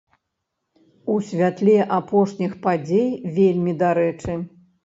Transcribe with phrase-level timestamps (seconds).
[1.15, 4.43] У святле апошніх падзей вельмі дарэчы!